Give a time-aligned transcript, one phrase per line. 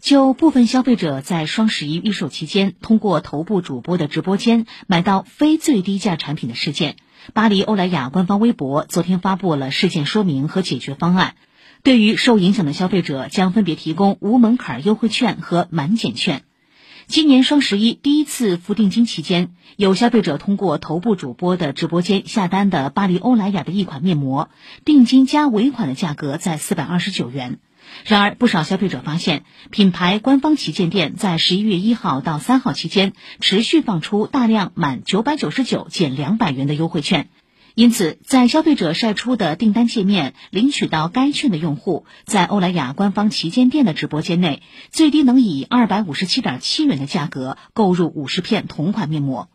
[0.00, 6.96] 就部分消费者在双十一预售期间通过头部主播的直播间买到非最低价产品的事件，
[7.34, 11.34] 巴黎欧莱雅官方微博昨天发布了事件说明和解决方案。
[11.82, 16.42] 对于受影响的消费者，将分别提供无门槛优惠券和满减券。
[17.06, 24.48] 今年双十一第一次付定金期间，有消费者通过头部主播的直播间下单的巴黎欧莱雅的一款面膜，
[24.84, 27.58] 定金加尾款的价格在四百二十九元。
[28.04, 37.28] 然而，不少消费者发现，品牌官方旗舰店在十一月一号到三号期间持续放出大量满九百九十九减两百元的优惠券，
[37.74, 49.48] 因此，在消费者晒出的订单界面领取到该券的用户，在欧莱雅官方旗舰店的直播间内，最低能以二百五十七点七元的价格购入五十片同款面膜。